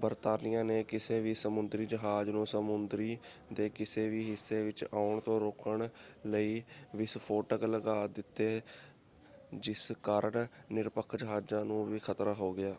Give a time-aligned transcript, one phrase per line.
[0.00, 3.16] ਬਰਤਾਨੀਆ ਨੇ ਕਿਸੇ ਵੀ ਸਮੁੰਦਰੀ ਜਹਾਜ਼ ਨੂੰ ਸਮੁੰਦਰੀ
[3.52, 5.86] ਦੇ ਕਿਸੇ ਵੀ ਹਿੱਸੇ ਵਿੱਚ ਆਉਣ ਤੋਂ ਰੋਕਣ
[6.26, 6.62] ਲਈ
[6.96, 8.60] ਵਿਸਫੋਟਕ ਲਗਾ ਦਿੱਤੇ
[9.54, 12.74] ਜਿਸ ਕਾਰਨ ਨਿਰਪੱਖ ਜਹਾਜ਼ਾਂ ਨੂੰ ਵੀ ਖਤਰਾ ਹੋ ਗਿਆ।